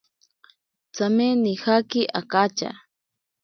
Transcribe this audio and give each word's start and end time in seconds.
Tsame 0.93 1.27
nijaki 1.41 2.01
akatya. 2.19 2.71